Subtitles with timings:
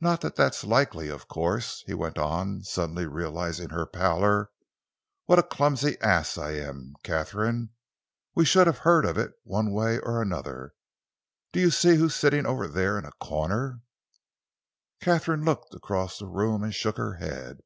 [0.00, 4.50] Not that that's likely, of course," he went on, suddenly realising her pallor.
[5.24, 7.70] "What a clumsy ass I am, Katharine!
[8.36, 10.74] We should have heard of it one way or another.
[11.50, 13.80] Do you see who's sitting over there in a corner?"
[15.00, 17.58] Katharine looked across the room and shook her head.